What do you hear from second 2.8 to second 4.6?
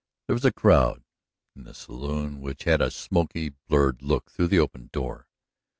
a smoky, blurred look through the